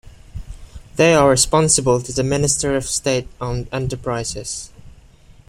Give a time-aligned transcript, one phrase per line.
[0.95, 4.71] They are responsible to the Minister of State Owned Enterprises.